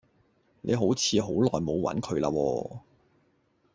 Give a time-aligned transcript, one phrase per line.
[0.63, 2.79] 你好似好耐冇揾佢啦喎